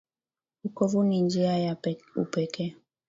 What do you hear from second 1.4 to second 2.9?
ya upekee